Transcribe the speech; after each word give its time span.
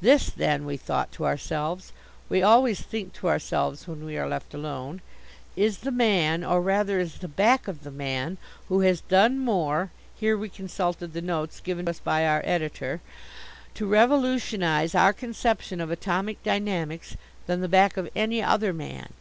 "This, 0.00 0.28
then," 0.30 0.66
we 0.66 0.76
thought 0.76 1.12
to 1.12 1.24
ourselves 1.24 1.92
(we 2.28 2.42
always 2.42 2.80
think 2.80 3.12
to 3.12 3.28
ourselves 3.28 3.86
when 3.86 4.04
we 4.04 4.18
are 4.18 4.28
left 4.28 4.52
alone), 4.52 5.00
"is 5.54 5.78
the 5.78 5.92
man, 5.92 6.42
or 6.42 6.60
rather 6.60 6.98
is 6.98 7.18
the 7.20 7.28
back 7.28 7.68
of 7.68 7.84
the 7.84 7.92
man, 7.92 8.38
who 8.68 8.80
has 8.80 9.02
done 9.02 9.38
more" 9.38 9.92
(here 10.16 10.36
we 10.36 10.48
consulted 10.48 11.12
the 11.12 11.22
notes 11.22 11.60
given 11.60 11.86
us 11.88 12.00
by 12.00 12.26
our 12.26 12.42
editor), 12.44 13.00
"to 13.74 13.86
revolutionize 13.86 14.96
our 14.96 15.12
conception 15.12 15.80
of 15.80 15.92
atomic 15.92 16.42
dynamics 16.42 17.16
than 17.46 17.60
the 17.60 17.68
back 17.68 17.96
of 17.96 18.10
any 18.16 18.42
other 18.42 18.72
man." 18.72 19.12